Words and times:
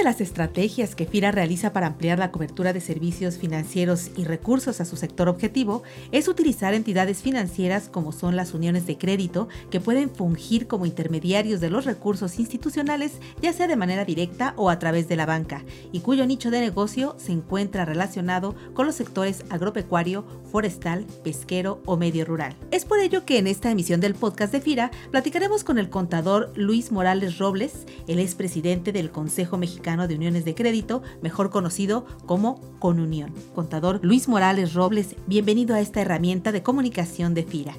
De 0.00 0.04
las 0.04 0.22
estrategias 0.22 0.94
que 0.94 1.04
FIRA 1.04 1.30
realiza 1.30 1.74
para 1.74 1.86
ampliar 1.86 2.18
la 2.18 2.30
cobertura 2.30 2.72
de 2.72 2.80
servicios 2.80 3.36
financieros 3.36 4.10
y 4.16 4.24
recursos 4.24 4.80
a 4.80 4.86
su 4.86 4.96
sector 4.96 5.28
objetivo 5.28 5.82
es 6.10 6.26
utilizar 6.26 6.72
entidades 6.72 7.18
financieras 7.18 7.90
como 7.90 8.10
son 8.10 8.34
las 8.34 8.54
uniones 8.54 8.86
de 8.86 8.96
crédito 8.96 9.50
que 9.70 9.78
pueden 9.78 10.08
fungir 10.08 10.66
como 10.68 10.86
intermediarios 10.86 11.60
de 11.60 11.68
los 11.68 11.84
recursos 11.84 12.38
institucionales 12.38 13.12
ya 13.42 13.52
sea 13.52 13.66
de 13.66 13.76
manera 13.76 14.06
directa 14.06 14.54
o 14.56 14.70
a 14.70 14.78
través 14.78 15.06
de 15.06 15.16
la 15.16 15.26
banca 15.26 15.66
y 15.92 16.00
cuyo 16.00 16.24
nicho 16.24 16.50
de 16.50 16.60
negocio 16.60 17.14
se 17.18 17.32
encuentra 17.32 17.84
relacionado 17.84 18.54
con 18.72 18.86
los 18.86 18.94
sectores 18.94 19.44
agropecuario, 19.50 20.24
forestal, 20.50 21.04
pesquero 21.22 21.82
o 21.84 21.98
medio 21.98 22.24
rural. 22.24 22.56
Es 22.70 22.86
por 22.86 23.00
ello 23.00 23.26
que 23.26 23.36
en 23.36 23.46
esta 23.46 23.70
emisión 23.70 24.00
del 24.00 24.14
podcast 24.14 24.50
de 24.50 24.62
FIRA 24.62 24.90
platicaremos 25.10 25.62
con 25.62 25.78
el 25.78 25.90
contador 25.90 26.54
Luis 26.56 26.90
Morales 26.90 27.36
Robles, 27.36 27.84
el 28.08 28.18
expresidente 28.18 28.92
del 28.92 29.10
Consejo 29.10 29.58
Mexicano 29.58 29.89
Mexicano 29.90 30.06
de 30.06 30.14
Uniones 30.14 30.44
de 30.44 30.54
Crédito, 30.54 31.02
mejor 31.20 31.50
conocido 31.50 32.06
como 32.24 32.60
Conunión. 32.78 33.34
Contador 33.56 33.98
Luis 34.02 34.28
Morales 34.28 34.74
Robles, 34.74 35.16
bienvenido 35.26 35.74
a 35.74 35.80
esta 35.80 36.00
herramienta 36.00 36.52
de 36.52 36.62
comunicación 36.62 37.34
de 37.34 37.42
FIRA. 37.42 37.74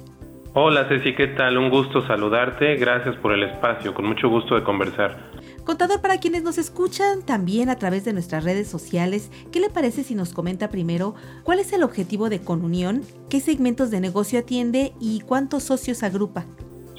Hola 0.52 0.86
Ceci, 0.90 1.14
¿qué 1.14 1.28
tal? 1.28 1.56
Un 1.56 1.70
gusto 1.70 2.06
saludarte. 2.06 2.76
Gracias 2.76 3.16
por 3.16 3.32
el 3.32 3.44
espacio. 3.44 3.94
Con 3.94 4.04
mucho 4.04 4.28
gusto 4.28 4.54
de 4.54 4.62
conversar. 4.62 5.30
Contador, 5.64 6.02
para 6.02 6.18
quienes 6.18 6.42
nos 6.42 6.58
escuchan 6.58 7.22
también 7.22 7.70
a 7.70 7.76
través 7.76 8.04
de 8.04 8.12
nuestras 8.12 8.44
redes 8.44 8.68
sociales, 8.68 9.30
¿qué 9.50 9.60
le 9.60 9.70
parece 9.70 10.04
si 10.04 10.14
nos 10.14 10.34
comenta 10.34 10.68
primero 10.68 11.14
cuál 11.44 11.60
es 11.60 11.72
el 11.72 11.82
objetivo 11.82 12.28
de 12.28 12.42
Conunión, 12.42 13.00
qué 13.30 13.40
segmentos 13.40 13.90
de 13.90 14.00
negocio 14.00 14.38
atiende 14.38 14.92
y 15.00 15.20
cuántos 15.20 15.62
socios 15.62 16.02
agrupa? 16.02 16.44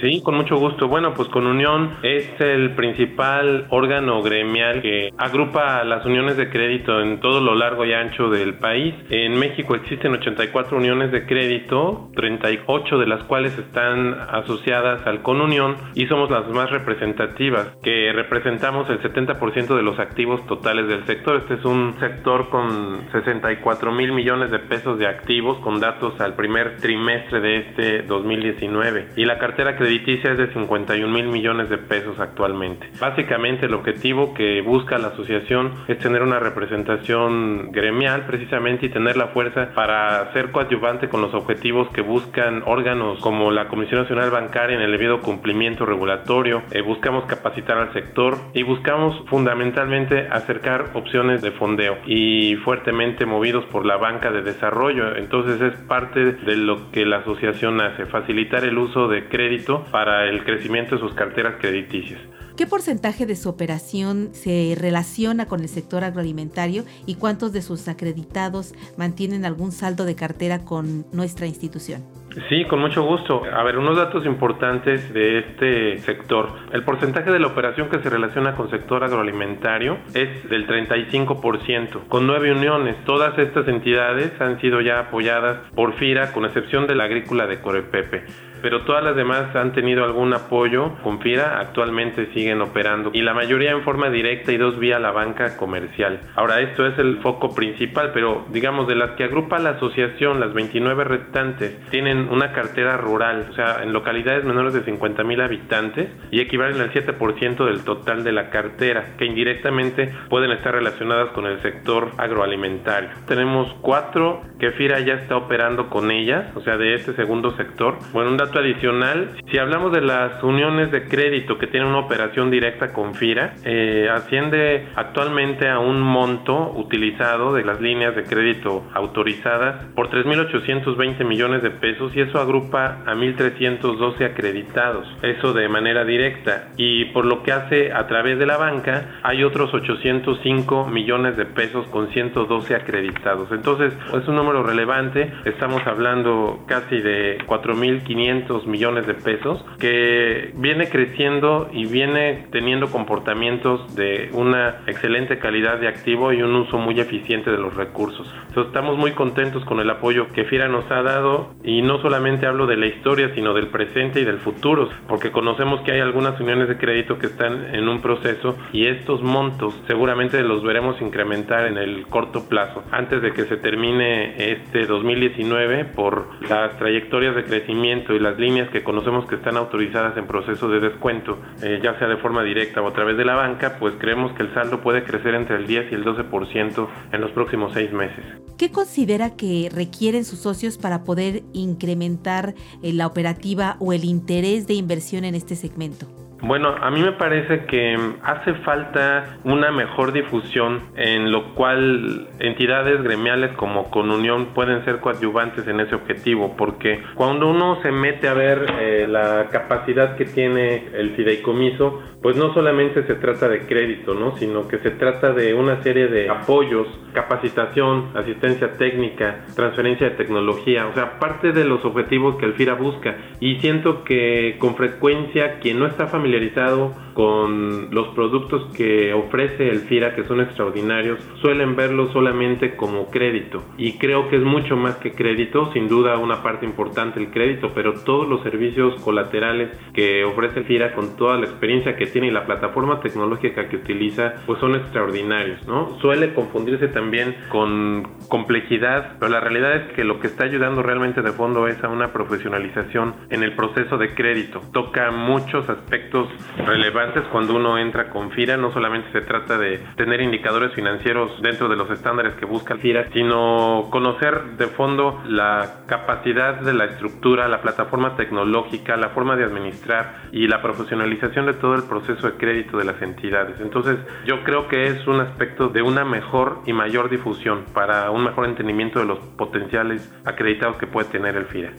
Sí, 0.03 0.21
con 0.21 0.35
mucho 0.35 0.57
gusto. 0.57 0.89
Bueno, 0.89 1.13
pues 1.13 1.29
con 1.29 1.47
Unión 1.47 1.95
es 2.03 2.29
el 2.41 2.71
principal 2.71 3.67
órgano 3.69 4.21
gremial 4.21 4.81
que 4.81 5.11
agrupa 5.17 5.81
las 5.85 6.05
uniones 6.05 6.35
de 6.35 6.49
crédito 6.49 6.99
en 6.99 7.21
todo 7.21 7.39
lo 7.39 7.55
largo 7.55 7.85
y 7.85 7.93
ancho 7.93 8.29
del 8.29 8.55
país. 8.55 8.93
En 9.09 9.39
México 9.39 9.75
existen 9.75 10.11
84 10.11 10.75
uniones 10.75 11.13
de 11.13 11.25
crédito, 11.25 12.09
38 12.17 12.97
de 12.97 13.07
las 13.07 13.23
cuales 13.23 13.57
están 13.57 14.13
asociadas 14.29 15.07
al 15.07 15.21
Conunión 15.21 15.77
y 15.95 16.05
somos 16.07 16.29
las 16.29 16.49
más 16.49 16.69
representativas, 16.69 17.67
que 17.81 18.11
representamos 18.11 18.89
el 18.89 19.01
70% 19.01 19.73
de 19.73 19.83
los 19.83 19.99
activos 19.99 20.45
totales 20.47 20.89
del 20.89 21.05
sector. 21.05 21.37
Este 21.37 21.53
es 21.53 21.63
un 21.63 21.97
sector 22.01 22.49
con 22.49 23.09
64 23.13 23.93
mil 23.93 24.11
millones 24.11 24.51
de 24.51 24.59
pesos 24.59 24.99
de 24.99 25.07
activos 25.07 25.59
con 25.59 25.79
datos 25.79 26.19
al 26.19 26.35
primer 26.35 26.75
trimestre 26.75 27.39
de 27.39 27.57
este 27.59 28.01
2019 28.01 29.07
y 29.15 29.23
la 29.23 29.39
cartera 29.39 29.77
que 29.77 29.92
crediticia 29.93 30.31
es 30.31 30.37
de 30.37 30.51
51 30.53 31.07
mil 31.07 31.27
millones 31.27 31.69
de 31.69 31.77
pesos 31.77 32.19
actualmente. 32.19 32.89
Básicamente 32.99 33.67
el 33.67 33.73
objetivo 33.73 34.33
que 34.33 34.61
busca 34.61 34.97
la 34.97 35.09
asociación 35.09 35.71
es 35.87 35.99
tener 35.99 36.23
una 36.23 36.39
representación 36.39 37.71
gremial 37.71 38.25
precisamente 38.25 38.87
y 38.87 38.89
tener 38.89 39.17
la 39.17 39.27
fuerza 39.27 39.69
para 39.75 40.31
ser 40.33 40.51
coadyuvante 40.51 41.09
con 41.09 41.21
los 41.21 41.33
objetivos 41.33 41.87
que 41.89 42.01
buscan 42.01 42.63
órganos 42.65 43.19
como 43.19 43.51
la 43.51 43.67
Comisión 43.67 44.01
Nacional 44.01 44.31
Bancaria 44.31 44.75
en 44.75 44.81
el 44.81 44.91
debido 44.91 45.21
cumplimiento 45.21 45.85
regulatorio. 45.85 46.63
Eh, 46.71 46.81
buscamos 46.81 47.25
capacitar 47.25 47.77
al 47.77 47.93
sector 47.93 48.37
y 48.53 48.63
buscamos 48.63 49.23
fundamentalmente 49.27 50.27
acercar 50.31 50.91
opciones 50.93 51.41
de 51.41 51.51
fondeo 51.51 51.97
y 52.05 52.55
fuertemente 52.57 53.25
movidos 53.25 53.65
por 53.65 53.85
la 53.85 53.97
banca 53.97 54.31
de 54.31 54.41
desarrollo. 54.41 55.15
Entonces 55.15 55.61
es 55.61 55.79
parte 55.81 56.33
de 56.33 56.55
lo 56.55 56.91
que 56.91 57.05
la 57.05 57.17
asociación 57.17 57.79
hace, 57.81 58.05
facilitar 58.05 58.63
el 58.63 58.77
uso 58.77 59.07
de 59.07 59.27
crédito 59.27 59.72
para 59.91 60.29
el 60.29 60.43
crecimiento 60.43 60.95
de 60.95 61.01
sus 61.01 61.13
carteras 61.13 61.55
crediticias. 61.59 62.19
¿Qué 62.55 62.67
porcentaje 62.67 63.25
de 63.25 63.35
su 63.35 63.49
operación 63.49 64.29
se 64.33 64.75
relaciona 64.79 65.47
con 65.47 65.61
el 65.61 65.69
sector 65.69 66.03
agroalimentario 66.03 66.83
y 67.07 67.15
cuántos 67.15 67.51
de 67.51 67.63
sus 67.63 67.87
acreditados 67.87 68.75
mantienen 68.95 69.43
algún 69.43 69.71
saldo 69.71 70.05
de 70.05 70.15
cartera 70.15 70.59
con 70.63 71.03
nuestra 71.11 71.47
institución? 71.47 72.03
Sí, 72.49 72.65
con 72.65 72.79
mucho 72.79 73.03
gusto. 73.03 73.43
A 73.45 73.63
ver, 73.63 73.79
unos 73.79 73.97
datos 73.97 74.25
importantes 74.27 75.11
de 75.13 75.39
este 75.39 75.97
sector. 75.99 76.49
El 76.71 76.83
porcentaje 76.83 77.31
de 77.31 77.39
la 77.39 77.47
operación 77.47 77.89
que 77.89 77.99
se 77.99 78.09
relaciona 78.09 78.55
con 78.55 78.69
sector 78.69 79.03
agroalimentario 79.03 79.97
es 80.13 80.47
del 80.47 80.67
35%, 80.67 82.07
con 82.07 82.27
nueve 82.27 82.51
uniones. 82.51 83.03
Todas 83.03 83.37
estas 83.39 83.67
entidades 83.67 84.39
han 84.39 84.61
sido 84.61 84.79
ya 84.81 84.99
apoyadas 84.99 85.57
por 85.73 85.93
FIRA, 85.95 86.31
con 86.31 86.45
excepción 86.45 86.85
de 86.85 86.95
la 86.95 87.05
agrícola 87.05 87.47
de 87.47 87.61
Corepepe 87.61 88.25
pero 88.63 88.83
todas 88.83 89.03
las 89.03 89.15
demás 89.17 89.53
han 89.57 89.73
tenido 89.73 90.05
algún 90.05 90.33
apoyo 90.33 90.93
con 91.03 91.19
FIRA, 91.19 91.59
actualmente 91.59 92.31
siguen 92.33 92.61
operando 92.61 93.11
y 93.13 93.21
la 93.21 93.33
mayoría 93.33 93.71
en 93.71 93.83
forma 93.83 94.09
directa 94.09 94.53
y 94.53 94.57
dos 94.57 94.79
vía 94.79 94.99
la 94.99 95.11
banca 95.11 95.57
comercial. 95.57 96.21
Ahora 96.35 96.61
esto 96.61 96.87
es 96.87 96.97
el 96.97 97.17
foco 97.17 97.53
principal, 97.53 98.11
pero 98.13 98.45
digamos 98.51 98.87
de 98.87 98.95
las 98.95 99.11
que 99.11 99.25
agrupa 99.25 99.59
la 99.59 99.71
asociación, 99.71 100.39
las 100.39 100.53
29 100.53 101.03
restantes 101.03 101.77
tienen 101.89 102.29
una 102.29 102.53
cartera 102.53 102.95
rural, 102.95 103.47
o 103.51 103.53
sea, 103.53 103.83
en 103.83 103.91
localidades 103.91 104.45
menores 104.45 104.73
de 104.73 104.83
50 104.83 105.25
mil 105.25 105.41
habitantes 105.41 106.09
y 106.31 106.39
equivalen 106.39 106.79
al 106.79 106.93
7% 106.93 107.65
del 107.65 107.83
total 107.83 108.23
de 108.23 108.31
la 108.31 108.49
cartera, 108.49 109.15
que 109.17 109.25
indirectamente 109.25 110.09
pueden 110.29 110.51
estar 110.51 110.73
relacionadas 110.73 111.31
con 111.31 111.47
el 111.47 111.61
sector 111.61 112.11
agroalimentario. 112.17 113.09
Tenemos 113.27 113.75
cuatro 113.81 114.41
que 114.57 114.71
FIRA 114.71 115.01
ya 115.01 115.15
está 115.15 115.35
operando 115.35 115.89
con 115.89 116.11
ellas, 116.11 116.45
o 116.55 116.61
sea, 116.61 116.77
de 116.77 116.93
este 116.93 117.13
segundo 117.15 117.51
sector. 117.57 117.97
Bueno, 118.13 118.31
un 118.31 118.37
dato 118.37 118.52
adicional, 118.59 119.29
si 119.49 119.57
hablamos 119.57 119.91
de 119.91 120.01
las 120.01 120.41
uniones 120.43 120.91
de 120.91 121.07
crédito 121.07 121.57
que 121.57 121.67
tienen 121.67 121.89
una 121.89 121.99
operación 121.99 122.51
directa 122.51 122.93
con 122.93 123.15
FIRA, 123.15 123.55
eh, 123.63 124.09
asciende 124.11 124.87
actualmente 124.95 125.69
a 125.69 125.79
un 125.79 126.01
monto 126.01 126.71
utilizado 126.75 127.53
de 127.53 127.63
las 127.63 127.81
líneas 127.81 128.15
de 128.15 128.23
crédito 128.23 128.85
autorizadas 128.93 129.85
por 129.95 130.09
3.820 130.09 131.25
millones 131.25 131.63
de 131.63 131.71
pesos 131.71 132.15
y 132.15 132.21
eso 132.21 132.39
agrupa 132.39 133.03
a 133.05 133.13
1.312 133.13 134.25
acreditados, 134.25 135.07
eso 135.21 135.53
de 135.53 135.67
manera 135.69 136.05
directa 136.05 136.69
y 136.77 137.05
por 137.05 137.25
lo 137.25 137.43
que 137.43 137.51
hace 137.51 137.91
a 137.91 138.07
través 138.07 138.39
de 138.39 138.45
la 138.45 138.57
banca 138.57 139.19
hay 139.23 139.43
otros 139.43 139.73
805 139.73 140.87
millones 140.87 141.37
de 141.37 141.45
pesos 141.45 141.87
con 141.87 142.09
112 142.09 142.75
acreditados. 142.75 143.51
Entonces 143.51 143.93
es 144.13 144.27
un 144.27 144.35
número 144.35 144.63
relevante, 144.63 145.31
estamos 145.45 145.85
hablando 145.85 146.63
casi 146.67 146.99
de 146.99 147.37
4.500 147.45 148.42
millones 148.65 149.07
de 149.07 149.13
pesos, 149.13 149.63
que 149.79 150.51
viene 150.55 150.89
creciendo 150.89 151.69
y 151.71 151.85
viene 151.85 152.47
teniendo 152.51 152.89
comportamientos 152.89 153.95
de 153.95 154.29
una 154.33 154.81
excelente 154.87 155.39
calidad 155.39 155.79
de 155.79 155.87
activo 155.87 156.33
y 156.33 156.41
un 156.41 156.55
uso 156.55 156.77
muy 156.77 156.99
eficiente 156.99 157.51
de 157.51 157.57
los 157.57 157.75
recursos. 157.75 158.27
Entonces, 158.47 158.67
estamos 158.67 158.97
muy 158.97 159.11
contentos 159.11 159.65
con 159.65 159.79
el 159.79 159.89
apoyo 159.89 160.27
que 160.33 160.45
FIRA 160.45 160.67
nos 160.67 160.89
ha 160.91 161.01
dado 161.01 161.53
y 161.63 161.81
no 161.81 161.99
solamente 162.01 162.45
hablo 162.45 162.67
de 162.67 162.77
la 162.77 162.87
historia, 162.87 163.31
sino 163.33 163.53
del 163.53 163.67
presente 163.67 164.21
y 164.21 164.25
del 164.25 164.39
futuro, 164.39 164.89
porque 165.07 165.31
conocemos 165.31 165.81
que 165.81 165.91
hay 165.91 165.99
algunas 165.99 166.39
uniones 166.39 166.67
de 166.67 166.77
crédito 166.77 167.17
que 167.17 167.27
están 167.27 167.73
en 167.73 167.87
un 167.87 168.01
proceso 168.01 168.57
y 168.71 168.85
estos 168.85 169.21
montos 169.21 169.79
seguramente 169.87 170.41
los 170.43 170.63
veremos 170.63 171.01
incrementar 171.01 171.67
en 171.67 171.77
el 171.77 172.05
corto 172.07 172.47
plazo, 172.47 172.83
antes 172.91 173.21
de 173.21 173.31
que 173.31 173.43
se 173.43 173.57
termine 173.57 174.35
este 174.51 174.85
2019 174.85 175.85
por 175.85 176.27
las 176.49 176.77
trayectorias 176.77 177.35
de 177.35 177.43
crecimiento 177.43 178.13
y 178.13 178.19
las 178.23 178.39
líneas 178.39 178.69
que 178.69 178.83
conocemos 178.83 179.27
que 179.27 179.35
están 179.35 179.57
autorizadas 179.57 180.17
en 180.17 180.25
proceso 180.25 180.67
de 180.69 180.79
descuento, 180.79 181.37
eh, 181.61 181.79
ya 181.83 181.97
sea 181.99 182.07
de 182.07 182.17
forma 182.17 182.41
directa 182.43 182.81
o 182.81 182.87
a 182.87 182.93
través 182.93 183.17
de 183.17 183.25
la 183.25 183.35
banca, 183.35 183.77
pues 183.79 183.93
creemos 183.99 184.31
que 184.33 184.43
el 184.43 184.53
saldo 184.53 184.81
puede 184.81 185.03
crecer 185.03 185.35
entre 185.35 185.57
el 185.57 185.67
10 185.67 185.91
y 185.91 185.95
el 185.95 186.05
12% 186.05 186.87
en 187.11 187.21
los 187.21 187.31
próximos 187.31 187.73
seis 187.73 187.91
meses. 187.91 188.25
¿Qué 188.57 188.71
considera 188.71 189.35
que 189.35 189.69
requieren 189.73 190.25
sus 190.25 190.39
socios 190.39 190.77
para 190.77 191.03
poder 191.03 191.43
incrementar 191.53 192.55
eh, 192.81 192.93
la 192.93 193.07
operativa 193.07 193.75
o 193.79 193.93
el 193.93 194.05
interés 194.05 194.67
de 194.67 194.75
inversión 194.75 195.25
en 195.25 195.35
este 195.35 195.55
segmento? 195.55 196.22
Bueno, 196.43 196.75
a 196.77 196.91
mí 196.91 197.01
me 197.01 197.13
parece 197.13 197.63
que 197.67 197.97
hace 198.21 198.53
falta 198.65 199.37
una 199.45 199.71
mejor 199.71 200.11
difusión 200.11 200.81
en 200.97 201.31
lo 201.31 201.55
cual 201.55 202.27
entidades 202.39 203.01
gremiales 203.01 203.55
como 203.55 203.89
con 203.89 204.11
Unión 204.11 204.47
pueden 204.53 204.83
ser 204.83 204.99
coadyuvantes 204.99 205.65
en 205.69 205.79
ese 205.79 205.95
objetivo, 205.95 206.55
porque 206.57 207.01
cuando 207.15 207.49
uno 207.49 207.81
se 207.81 207.93
mete 207.93 208.27
a 208.27 208.33
ver 208.33 208.65
eh, 208.77 209.07
la 209.07 209.47
capacidad 209.51 210.17
que 210.17 210.25
tiene 210.25 210.89
el 210.93 211.15
fideicomiso, 211.15 212.01
pues 212.21 212.35
no 212.35 212.53
solamente 212.53 213.03
se 213.07 213.15
trata 213.15 213.47
de 213.47 213.61
crédito, 213.61 214.13
¿no? 214.13 214.35
sino 214.35 214.67
que 214.67 214.79
se 214.79 214.91
trata 214.91 215.31
de 215.31 215.53
una 215.53 215.81
serie 215.81 216.07
de 216.07 216.29
apoyos, 216.29 216.87
capacitación, 217.13 218.11
asistencia 218.15 218.73
técnica, 218.73 219.45
transferencia 219.55 220.09
de 220.09 220.15
tecnología, 220.15 220.87
o 220.87 220.93
sea, 220.93 221.19
parte 221.19 221.53
de 221.53 221.63
los 221.63 221.85
objetivos 221.85 222.35
que 222.37 222.45
el 222.45 222.53
FIRA 222.53 222.73
busca. 222.73 223.15
Y 223.39 223.59
siento 223.59 224.03
que 224.03 224.57
con 224.59 224.75
frecuencia 224.75 225.59
quien 225.59 225.79
no 225.79 225.85
está 225.85 226.07
familiarizado 226.07 226.32
familiarizado 226.33 226.95
con 227.13 227.93
los 227.93 228.07
productos 228.09 228.73
que 228.75 229.13
ofrece 229.13 229.69
el 229.69 229.81
FIRA, 229.81 230.15
que 230.15 230.23
son 230.23 230.41
extraordinarios, 230.41 231.19
suelen 231.41 231.75
verlo 231.75 232.11
solamente 232.11 232.75
como 232.75 233.09
crédito. 233.09 233.63
Y 233.77 233.97
creo 233.97 234.29
que 234.29 234.37
es 234.37 234.43
mucho 234.43 234.75
más 234.75 234.95
que 234.97 235.13
crédito, 235.13 235.71
sin 235.73 235.87
duda 235.87 236.17
una 236.17 236.41
parte 236.41 236.65
importante 236.65 237.19
el 237.19 237.31
crédito, 237.31 237.71
pero 237.73 237.93
todos 238.03 238.27
los 238.27 238.41
servicios 238.41 238.99
colaterales 239.01 239.69
que 239.93 240.23
ofrece 240.23 240.59
el 240.59 240.65
FIRA 240.65 240.93
con 240.93 241.15
toda 241.15 241.37
la 241.37 241.45
experiencia 241.45 241.95
que 241.95 242.07
tiene 242.07 242.27
y 242.27 242.31
la 242.31 242.45
plataforma 242.45 242.99
tecnológica 243.01 243.67
que 243.67 243.77
utiliza, 243.77 244.33
pues 244.45 244.59
son 244.59 244.75
extraordinarios, 244.75 245.65
¿no? 245.67 245.97
Suele 245.99 246.33
confundirse 246.33 246.87
también 246.87 247.35
con 247.49 248.07
complejidad, 248.27 249.17
pero 249.19 249.31
la 249.31 249.39
realidad 249.39 249.75
es 249.75 249.93
que 249.93 250.03
lo 250.03 250.19
que 250.19 250.27
está 250.27 250.45
ayudando 250.45 250.81
realmente 250.81 251.21
de 251.21 251.31
fondo 251.31 251.67
es 251.67 251.83
a 251.83 251.89
una 251.89 252.11
profesionalización 252.11 253.15
en 253.29 253.43
el 253.43 253.55
proceso 253.55 253.97
de 253.97 254.13
crédito. 254.13 254.61
Toca 254.71 255.11
muchos 255.11 255.69
aspectos 255.69 256.29
relevantes 256.65 257.02
cuando 257.31 257.55
uno 257.55 257.77
entra 257.77 258.09
con 258.09 258.31
FIRA, 258.31 258.57
no 258.57 258.71
solamente 258.71 259.11
se 259.11 259.21
trata 259.21 259.57
de 259.57 259.79
tener 259.95 260.21
indicadores 260.21 260.73
financieros 260.73 261.41
dentro 261.41 261.67
de 261.67 261.75
los 261.75 261.89
estándares 261.89 262.35
que 262.35 262.45
busca 262.45 262.77
FIRA, 262.77 263.09
sino 263.11 263.87
conocer 263.89 264.57
de 264.57 264.67
fondo 264.67 265.21
la 265.27 265.83
capacidad 265.87 266.61
de 266.61 266.73
la 266.73 266.85
estructura, 266.85 267.47
la 267.47 267.61
plataforma 267.61 268.15
tecnológica, 268.15 268.95
la 268.97 269.09
forma 269.09 269.35
de 269.35 269.43
administrar 269.43 270.29
y 270.31 270.47
la 270.47 270.61
profesionalización 270.61 271.45
de 271.45 271.53
todo 271.53 271.75
el 271.75 271.83
proceso 271.83 272.27
de 272.27 272.33
crédito 272.33 272.77
de 272.77 272.85
las 272.85 273.01
entidades. 273.01 273.59
Entonces, 273.59 273.97
yo 274.25 274.43
creo 274.43 274.67
que 274.67 274.85
es 274.85 275.05
un 275.07 275.19
aspecto 275.19 275.69
de 275.69 275.81
una 275.81 276.05
mejor 276.05 276.61
y 276.65 276.73
mayor 276.73 277.09
difusión 277.09 277.65
para 277.73 278.11
un 278.11 278.23
mejor 278.23 278.45
entendimiento 278.45 278.99
de 278.99 279.05
los 279.05 279.19
potenciales 279.19 280.11
acreditados 280.25 280.77
que 280.77 280.87
puede 280.87 281.09
tener 281.09 281.35
el 281.35 281.45
FIRA. 281.45 281.71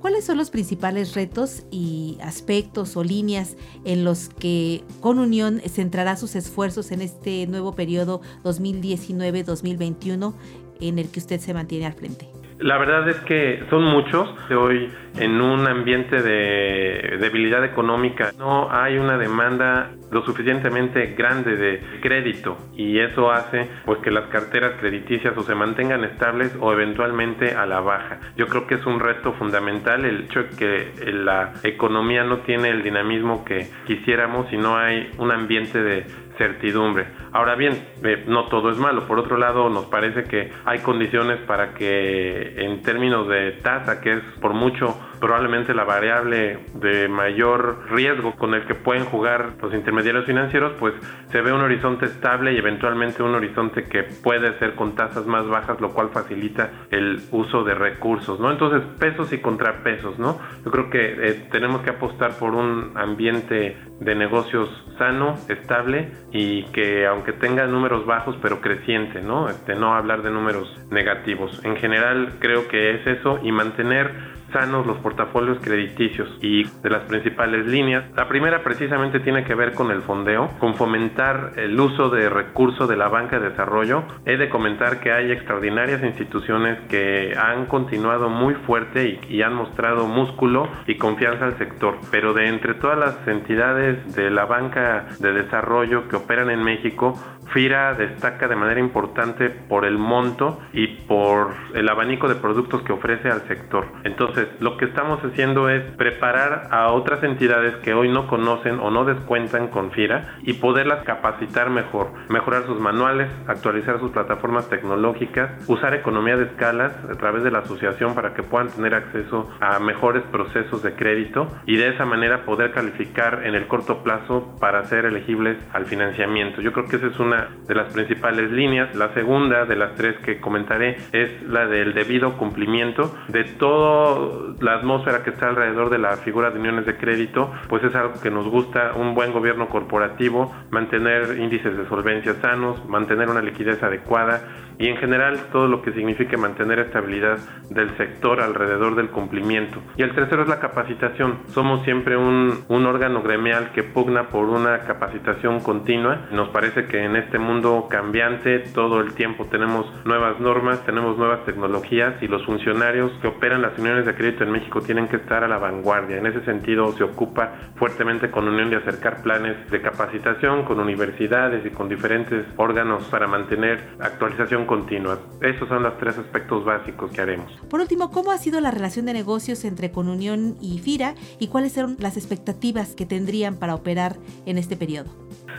¿Cuáles 0.00 0.24
son 0.24 0.38
los 0.38 0.50
principales 0.50 1.14
retos 1.14 1.64
y 1.72 2.18
aspectos 2.22 2.96
o 2.96 3.02
líneas 3.02 3.56
en 3.84 4.04
los 4.04 4.28
que 4.28 4.84
Con 5.00 5.18
Unión 5.18 5.60
centrará 5.68 6.16
sus 6.16 6.36
esfuerzos 6.36 6.92
en 6.92 7.02
este 7.02 7.46
nuevo 7.48 7.74
periodo 7.74 8.20
2019-2021 8.44 10.34
en 10.80 10.98
el 11.00 11.08
que 11.08 11.18
usted 11.18 11.40
se 11.40 11.52
mantiene 11.52 11.86
al 11.86 11.94
frente? 11.94 12.37
La 12.60 12.76
verdad 12.76 13.08
es 13.08 13.20
que 13.20 13.62
son 13.70 13.84
muchos. 13.84 14.28
Hoy 14.50 14.90
en 15.16 15.40
un 15.40 15.66
ambiente 15.68 16.22
de 16.22 17.16
debilidad 17.20 17.64
económica 17.64 18.32
no 18.36 18.68
hay 18.70 18.98
una 18.98 19.16
demanda 19.16 19.90
lo 20.10 20.24
suficientemente 20.24 21.14
grande 21.16 21.56
de 21.56 21.80
crédito 22.00 22.56
y 22.74 22.98
eso 22.98 23.30
hace 23.30 23.68
pues 23.84 23.98
que 24.00 24.10
las 24.10 24.26
carteras 24.28 24.72
crediticias 24.80 25.36
o 25.36 25.42
se 25.42 25.54
mantengan 25.54 26.04
estables 26.04 26.56
o 26.60 26.72
eventualmente 26.72 27.54
a 27.54 27.66
la 27.66 27.80
baja. 27.80 28.18
Yo 28.36 28.46
creo 28.46 28.66
que 28.66 28.76
es 28.76 28.86
un 28.86 29.00
reto 29.00 29.32
fundamental 29.34 30.04
el 30.04 30.24
hecho 30.24 30.42
de 30.44 30.48
que 30.56 31.12
la 31.12 31.52
economía 31.62 32.24
no 32.24 32.38
tiene 32.38 32.70
el 32.70 32.82
dinamismo 32.82 33.44
que 33.44 33.68
quisiéramos 33.86 34.52
y 34.52 34.56
no 34.56 34.76
hay 34.76 35.10
un 35.18 35.30
ambiente 35.30 35.82
de 35.82 36.06
certidumbre. 36.38 37.06
Ahora 37.32 37.56
bien, 37.56 37.74
eh, 38.02 38.24
no 38.26 38.46
todo 38.46 38.70
es 38.70 38.78
malo. 38.78 39.06
Por 39.06 39.18
otro 39.18 39.36
lado, 39.36 39.68
nos 39.68 39.86
parece 39.86 40.24
que 40.24 40.50
hay 40.64 40.78
condiciones 40.78 41.38
para 41.40 41.74
que 41.74 42.54
en 42.64 42.80
términos 42.82 43.28
de 43.28 43.52
tasa, 43.52 44.00
que 44.00 44.14
es 44.14 44.22
por 44.40 44.54
mucho 44.54 44.96
probablemente 45.20 45.74
la 45.74 45.84
variable 45.84 46.58
de 46.74 47.08
mayor 47.08 47.86
riesgo 47.90 48.36
con 48.36 48.54
el 48.54 48.66
que 48.66 48.74
pueden 48.74 49.04
jugar 49.04 49.54
los 49.60 49.74
intermediarios 49.74 50.24
financieros, 50.26 50.72
pues 50.78 50.94
se 51.30 51.40
ve 51.40 51.52
un 51.52 51.60
horizonte 51.60 52.06
estable 52.06 52.52
y 52.52 52.58
eventualmente 52.58 53.22
un 53.22 53.34
horizonte 53.34 53.84
que 53.84 54.04
puede 54.04 54.58
ser 54.58 54.74
con 54.74 54.94
tasas 54.94 55.26
más 55.26 55.46
bajas, 55.48 55.80
lo 55.80 55.90
cual 55.90 56.10
facilita 56.10 56.70
el 56.90 57.20
uso 57.30 57.64
de 57.64 57.74
recursos, 57.74 58.40
¿no? 58.40 58.50
Entonces, 58.50 58.82
pesos 58.98 59.32
y 59.32 59.38
contrapesos, 59.38 60.18
¿no? 60.18 60.38
Yo 60.64 60.70
creo 60.70 60.90
que 60.90 61.28
eh, 61.28 61.46
tenemos 61.50 61.82
que 61.82 61.90
apostar 61.90 62.32
por 62.38 62.54
un 62.54 62.92
ambiente 62.96 63.76
de 64.00 64.14
negocios 64.14 64.68
sano, 64.98 65.36
estable 65.48 66.12
y 66.32 66.64
que 66.64 67.06
aunque 67.06 67.32
tenga 67.32 67.66
números 67.66 68.04
bajos 68.06 68.36
pero 68.42 68.60
creciente, 68.60 69.20
¿no? 69.20 69.48
Este, 69.48 69.74
no 69.74 69.94
hablar 69.94 70.22
de 70.22 70.30
números 70.30 70.68
negativos. 70.90 71.64
En 71.64 71.76
general 71.76 72.34
creo 72.40 72.68
que 72.68 72.94
es 72.94 73.06
eso 73.06 73.38
y 73.42 73.52
mantener 73.52 74.37
sanos 74.52 74.86
los 74.86 74.98
portafolios 74.98 75.58
crediticios 75.60 76.28
y 76.40 76.64
de 76.64 76.90
las 76.90 77.02
principales 77.04 77.66
líneas. 77.66 78.04
La 78.16 78.28
primera 78.28 78.62
precisamente 78.62 79.20
tiene 79.20 79.44
que 79.44 79.54
ver 79.54 79.74
con 79.74 79.90
el 79.90 80.02
fondeo, 80.02 80.50
con 80.58 80.74
fomentar 80.74 81.52
el 81.56 81.78
uso 81.78 82.10
de 82.10 82.28
recursos 82.28 82.88
de 82.88 82.96
la 82.96 83.08
banca 83.08 83.38
de 83.38 83.50
desarrollo. 83.50 84.04
He 84.24 84.36
de 84.36 84.48
comentar 84.48 85.00
que 85.00 85.12
hay 85.12 85.30
extraordinarias 85.32 86.02
instituciones 86.02 86.78
que 86.88 87.34
han 87.36 87.66
continuado 87.66 88.28
muy 88.28 88.54
fuerte 88.54 89.20
y, 89.28 89.36
y 89.36 89.42
han 89.42 89.54
mostrado 89.54 90.06
músculo 90.06 90.68
y 90.86 90.96
confianza 90.96 91.44
al 91.46 91.58
sector, 91.58 91.98
pero 92.10 92.32
de 92.32 92.48
entre 92.48 92.74
todas 92.74 92.98
las 92.98 93.28
entidades 93.28 94.14
de 94.14 94.30
la 94.30 94.44
banca 94.46 95.06
de 95.18 95.32
desarrollo 95.32 96.08
que 96.08 96.16
operan 96.16 96.50
en 96.50 96.62
México, 96.62 97.18
FIRA 97.52 97.94
destaca 97.94 98.48
de 98.48 98.56
manera 98.56 98.80
importante 98.80 99.50
por 99.50 99.84
el 99.84 99.98
monto 99.98 100.60
y 100.72 100.86
por 101.06 101.54
el 101.74 101.88
abanico 101.88 102.28
de 102.28 102.34
productos 102.34 102.82
que 102.82 102.92
ofrece 102.92 103.30
al 103.30 103.42
sector. 103.48 103.86
Entonces, 104.04 104.48
lo 104.60 104.76
que 104.76 104.86
estamos 104.86 105.20
haciendo 105.24 105.68
es 105.68 105.82
preparar 105.92 106.68
a 106.70 106.88
otras 106.88 107.22
entidades 107.22 107.76
que 107.76 107.94
hoy 107.94 108.08
no 108.08 108.26
conocen 108.26 108.78
o 108.80 108.90
no 108.90 109.04
descuentan 109.04 109.68
con 109.68 109.90
FIRA 109.92 110.38
y 110.42 110.54
poderlas 110.54 111.04
capacitar 111.04 111.70
mejor, 111.70 112.10
mejorar 112.28 112.66
sus 112.66 112.80
manuales, 112.80 113.28
actualizar 113.46 113.98
sus 114.00 114.10
plataformas 114.10 114.68
tecnológicas, 114.68 115.50
usar 115.68 115.94
economía 115.94 116.36
de 116.36 116.44
escalas 116.44 116.92
a 117.10 117.14
través 117.16 117.42
de 117.42 117.50
la 117.50 117.60
asociación 117.60 118.14
para 118.14 118.34
que 118.34 118.42
puedan 118.42 118.68
tener 118.68 118.94
acceso 118.94 119.50
a 119.60 119.78
mejores 119.78 120.22
procesos 120.24 120.82
de 120.82 120.94
crédito 120.94 121.48
y 121.66 121.76
de 121.76 121.88
esa 121.88 122.04
manera 122.04 122.44
poder 122.44 122.72
calificar 122.72 123.42
en 123.44 123.54
el 123.54 123.66
corto 123.66 124.02
plazo 124.02 124.56
para 124.60 124.84
ser 124.84 125.04
elegibles 125.04 125.56
al 125.72 125.86
financiamiento. 125.86 126.60
Yo 126.60 126.72
creo 126.72 126.88
que 126.88 126.96
esa 126.96 127.06
es 127.06 127.18
una 127.18 127.37
de 127.66 127.74
las 127.74 127.92
principales 127.92 128.50
líneas. 128.50 128.94
La 128.94 129.12
segunda 129.14 129.64
de 129.64 129.76
las 129.76 129.94
tres 129.94 130.16
que 130.18 130.40
comentaré 130.40 130.96
es 131.12 131.42
la 131.42 131.66
del 131.66 131.94
debido 131.94 132.36
cumplimiento 132.36 133.14
de 133.28 133.44
toda 133.44 134.54
la 134.60 134.74
atmósfera 134.74 135.22
que 135.22 135.30
está 135.30 135.48
alrededor 135.48 135.90
de 135.90 135.98
la 135.98 136.16
figura 136.16 136.50
de 136.50 136.58
uniones 136.58 136.86
de 136.86 136.96
crédito, 136.96 137.52
pues 137.68 137.84
es 137.84 137.94
algo 137.94 138.20
que 138.20 138.30
nos 138.30 138.48
gusta, 138.48 138.92
un 138.94 139.14
buen 139.14 139.32
gobierno 139.32 139.68
corporativo, 139.68 140.54
mantener 140.70 141.38
índices 141.38 141.76
de 141.76 141.86
solvencia 141.88 142.34
sanos, 142.34 142.84
mantener 142.88 143.28
una 143.28 143.42
liquidez 143.42 143.82
adecuada, 143.82 144.42
y 144.78 144.88
en 144.88 144.96
general 144.96 145.38
todo 145.52 145.66
lo 145.66 145.82
que 145.82 145.92
signifique 145.92 146.36
mantener 146.36 146.78
estabilidad 146.78 147.38
del 147.70 147.96
sector 147.96 148.40
alrededor 148.40 148.94
del 148.94 149.10
cumplimiento. 149.10 149.80
Y 149.96 150.02
el 150.02 150.14
tercero 150.14 150.42
es 150.42 150.48
la 150.48 150.60
capacitación. 150.60 151.40
Somos 151.48 151.84
siempre 151.84 152.16
un, 152.16 152.64
un 152.68 152.86
órgano 152.86 153.22
gremial 153.22 153.72
que 153.72 153.82
pugna 153.82 154.28
por 154.28 154.48
una 154.48 154.80
capacitación 154.80 155.60
continua. 155.60 156.28
Nos 156.30 156.48
parece 156.50 156.86
que 156.86 157.04
en 157.04 157.16
este 157.16 157.38
mundo 157.38 157.88
cambiante 157.90 158.60
todo 158.72 159.00
el 159.00 159.14
tiempo 159.14 159.46
tenemos 159.46 159.86
nuevas 160.04 160.40
normas, 160.40 160.84
tenemos 160.84 161.18
nuevas 161.18 161.44
tecnologías 161.44 162.22
y 162.22 162.28
los 162.28 162.44
funcionarios 162.44 163.12
que 163.20 163.28
operan 163.28 163.62
las 163.62 163.78
uniones 163.78 164.06
de 164.06 164.14
crédito 164.14 164.44
en 164.44 164.52
México 164.52 164.80
tienen 164.80 165.08
que 165.08 165.16
estar 165.16 165.44
a 165.44 165.48
la 165.48 165.58
vanguardia. 165.58 166.18
En 166.18 166.26
ese 166.26 166.42
sentido 166.44 166.92
se 166.92 167.04
ocupa 167.04 167.52
fuertemente 167.76 168.30
con 168.30 168.48
Unión 168.48 168.70
de 168.70 168.76
acercar 168.76 169.22
planes 169.22 169.56
de 169.70 169.82
capacitación 169.82 170.64
con 170.64 170.80
universidades 170.80 171.64
y 171.66 171.70
con 171.70 171.88
diferentes 171.88 172.46
órganos 172.56 173.04
para 173.08 173.26
mantener 173.26 173.80
actualización 174.00 174.66
continua. 174.68 175.18
Esos 175.40 175.68
son 175.68 175.82
los 175.82 175.98
tres 175.98 176.16
aspectos 176.16 176.64
básicos 176.64 177.10
que 177.10 177.20
haremos. 177.20 177.50
Por 177.68 177.80
último, 177.80 178.12
¿cómo 178.12 178.30
ha 178.30 178.38
sido 178.38 178.60
la 178.60 178.70
relación 178.70 179.06
de 179.06 179.14
negocios 179.14 179.64
entre 179.64 179.90
Conunión 179.90 180.54
y 180.60 180.78
FIRA 180.78 181.14
y 181.40 181.48
cuáles 181.48 181.72
son 181.72 181.96
las 181.98 182.16
expectativas 182.16 182.94
que 182.94 183.04
tendrían 183.04 183.58
para 183.58 183.74
operar 183.74 184.14
en 184.46 184.58
este 184.58 184.76
periodo? 184.76 185.10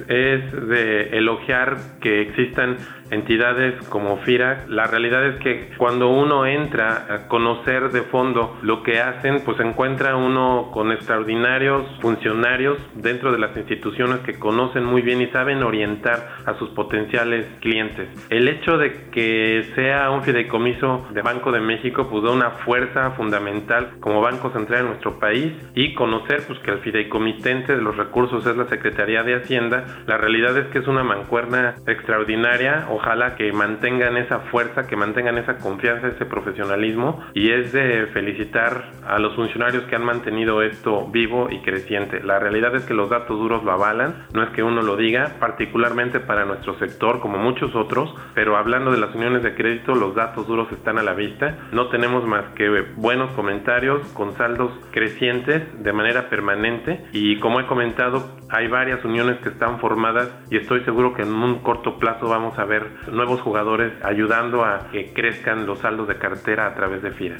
Es 0.08 0.70
de 0.70 1.18
elogiar 1.18 2.00
que 2.00 2.22
existan 2.22 2.78
entidades 3.12 3.84
como 3.88 4.18
FIRA. 4.18 4.66
La 4.68 4.88
realidad 4.88 5.26
es 5.26 5.36
que 5.38 5.72
cuando 5.78 6.10
uno 6.10 6.46
entra 6.46 7.06
a 7.10 7.28
conocer 7.28 7.92
de 7.92 8.02
fondo 8.04 8.58
lo 8.62 8.84
que 8.84 9.00
hacen, 9.00 9.42
pues 9.44 9.60
encuentra 9.60 10.16
uno 10.16 10.70
con 10.72 10.92
extraordinarios 10.92 11.86
funcionarios 12.02 12.78
dentro 12.96 13.32
de 13.32 13.40
las 13.40 13.56
instituciones 13.56 14.20
que 14.20 14.38
conocen 14.38 14.84
muy 14.84 15.02
bien 15.02 15.22
y 15.22 15.28
saben 15.28 15.64
orientar 15.64 16.30
a 16.46 16.54
sus 16.56 16.70
potenciales 16.70 17.46
clientes. 17.60 18.08
El 18.30 18.48
hecho 18.48 18.78
de 18.78 19.10
que 19.12 19.72
sea 19.76 20.10
un 20.12 20.24
fideicomiso 20.24 21.08
de 21.12 21.22
Banco 21.22 21.52
de 21.52 21.60
México 21.60 22.08
pues 22.10 22.24
da 22.24 22.32
una 22.32 22.52
fuerza 22.52 23.12
fundamental 23.12 23.92
como 24.00 24.22
Banco 24.22 24.52
Central 24.52 24.82
en 24.82 24.88
nuestro 24.88 25.20
país 25.20 25.54
y 25.76 25.94
conocer 25.94 26.44
pues 26.48 26.60
que 26.60 26.72
el 26.72 26.80
fideicomitente 26.80 27.76
de 27.76 27.82
los 27.82 27.98
recursos 27.98 28.46
es 28.46 28.56
la 28.56 28.66
Secretaría 28.68 29.24
de 29.24 29.36
Hacienda, 29.36 29.86
la 30.06 30.18
realidad 30.18 30.58
es 30.58 30.68
que 30.68 30.80
es 30.80 30.88
una 30.88 31.04
mancuerna 31.04 31.76
extraordinaria, 31.88 32.88
ojalá 33.00 33.36
que 33.36 33.52
mantengan 33.54 34.18
esa 34.18 34.40
fuerza, 34.52 34.88
que 34.88 34.96
mantengan 34.96 35.38
esa 35.38 35.58
confianza, 35.58 36.08
ese 36.08 36.26
profesionalismo 36.26 37.24
y 37.34 37.52
es 37.52 37.72
de 37.72 38.08
felicitar 38.08 38.92
a 39.08 39.20
los 39.20 39.36
funcionarios 39.36 39.84
que 39.86 39.96
han 39.96 40.04
mantenido 40.04 40.62
esto 40.62 41.08
vivo 41.08 41.50
y 41.50 41.62
creciente. 41.62 42.22
La 42.22 42.40
realidad 42.40 42.76
es 42.76 42.84
que 42.86 42.94
los 42.94 43.10
datos 43.10 43.40
duros 43.40 43.64
lo 43.64 43.72
avalan, 43.72 44.28
no 44.34 44.44
es 44.44 44.50
que 44.50 44.64
uno 44.64 44.82
lo 44.82 44.98
diga, 44.98 45.36
particularmente 45.40 46.20
para 46.20 46.46
nuestro 46.46 46.78
sector 46.78 47.20
como 47.20 47.38
muchos 47.38 47.76
otros, 47.76 48.14
pero 48.34 48.58
hablando 48.58 48.92
de 48.92 48.98
las 48.98 49.16
uniones 49.16 49.44
de 49.44 49.56
crédito, 49.56 49.96
los 49.96 50.16
datos 50.16 50.48
duros 50.48 50.72
están 50.72 50.98
a 50.98 51.04
la 51.04 51.14
vista. 51.14 51.58
No 51.72 51.88
tenemos 51.88 52.26
más 52.26 52.46
que 52.56 52.70
buenos 52.96 53.32
comentarios 53.32 54.06
con 54.14 54.34
saldos 54.34 54.72
crecientes 54.92 55.84
de 55.84 55.94
manera 55.94 56.30
permanente 56.30 57.06
y 57.14 57.40
como 57.40 57.60
he 57.60 57.68
comentado, 57.68 58.38
hay 58.50 58.68
varias 58.68 59.04
uniones 59.06 59.38
que 59.40 59.50
están 59.50 59.80
formadas 59.80 60.30
y 60.50 60.58
estoy 60.58 60.84
seguro 60.84 61.14
que 61.14 61.22
en 61.22 61.34
un 61.34 61.60
corto 61.60 61.98
plazo 61.98 62.28
vamos 62.28 62.58
a 62.58 62.66
ver 62.66 62.89
nuevos 63.12 63.42
jugadores 63.42 63.94
ayudando 64.04 64.64
a 64.64 64.90
que 64.92 65.14
crezcan 65.14 65.66
los 65.66 65.80
saldos 65.80 66.08
de 66.08 66.18
cartera 66.18 66.68
a 66.68 66.76
través 66.76 67.02
de 67.02 67.12
FIRA. 67.12 67.38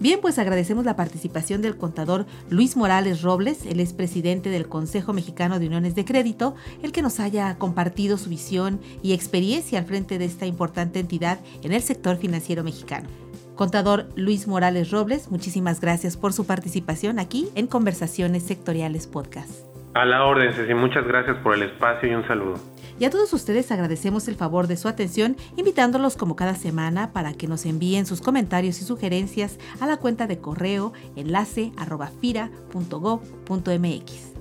Bien, 0.00 0.18
pues 0.22 0.38
agradecemos 0.38 0.86
la 0.86 0.96
participación 0.96 1.60
del 1.60 1.76
contador 1.76 2.24
Luis 2.48 2.74
Morales 2.74 3.20
Robles, 3.20 3.66
el 3.66 3.80
es 3.80 3.92
presidente 3.92 4.48
del 4.48 4.66
Consejo 4.66 5.12
Mexicano 5.12 5.58
de 5.58 5.66
Uniones 5.66 5.94
de 5.94 6.06
Crédito, 6.06 6.54
el 6.82 6.90
que 6.90 7.02
nos 7.02 7.20
haya 7.20 7.58
compartido 7.58 8.16
su 8.16 8.30
visión 8.30 8.80
y 9.02 9.12
experiencia 9.12 9.78
al 9.78 9.84
frente 9.84 10.16
de 10.16 10.24
esta 10.24 10.46
importante 10.46 11.00
entidad 11.00 11.40
en 11.62 11.74
el 11.74 11.82
sector 11.82 12.16
financiero 12.16 12.64
mexicano. 12.64 13.10
Contador 13.56 14.08
Luis 14.16 14.48
Morales 14.48 14.90
Robles, 14.90 15.30
muchísimas 15.30 15.82
gracias 15.82 16.16
por 16.16 16.32
su 16.32 16.46
participación 16.46 17.18
aquí 17.18 17.50
en 17.54 17.66
Conversaciones 17.66 18.42
Sectoriales 18.42 19.06
Podcast. 19.06 19.50
A 19.92 20.06
la 20.06 20.24
orden, 20.24 20.54
Ceci, 20.54 20.72
muchas 20.72 21.06
gracias 21.06 21.36
por 21.42 21.52
el 21.52 21.64
espacio 21.64 22.10
y 22.10 22.14
un 22.14 22.26
saludo. 22.26 22.54
Y 23.00 23.06
a 23.06 23.10
todos 23.10 23.32
ustedes 23.32 23.72
agradecemos 23.72 24.28
el 24.28 24.36
favor 24.36 24.66
de 24.66 24.76
su 24.76 24.86
atención, 24.86 25.38
invitándolos 25.56 26.16
como 26.16 26.36
cada 26.36 26.54
semana 26.54 27.14
para 27.14 27.32
que 27.32 27.48
nos 27.48 27.64
envíen 27.64 28.04
sus 28.04 28.20
comentarios 28.20 28.82
y 28.82 28.84
sugerencias 28.84 29.56
a 29.80 29.86
la 29.86 29.96
cuenta 29.96 30.26
de 30.26 30.38
correo 30.38 30.92
enlace 31.16 31.72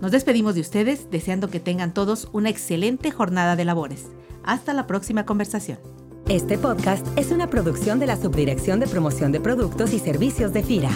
Nos 0.01 0.11
despedimos 0.11 0.55
de 0.55 0.61
ustedes 0.61 1.09
deseando 1.09 1.49
que 1.49 1.61
tengan 1.61 1.93
todos 1.93 2.27
una 2.33 2.49
excelente 2.49 3.11
jornada 3.11 3.55
de 3.55 3.63
labores. 3.63 4.07
Hasta 4.43 4.73
la 4.73 4.87
próxima 4.87 5.25
conversación. 5.25 5.79
Este 6.27 6.57
podcast 6.57 7.07
es 7.17 7.31
una 7.31 7.49
producción 7.49 7.97
de 7.99 8.07
la 8.07 8.17
Subdirección 8.17 8.81
de 8.81 8.87
Promoción 8.87 9.31
de 9.31 9.39
Productos 9.39 9.93
y 9.93 9.99
Servicios 9.99 10.51
de 10.51 10.63
FIRA. 10.63 10.91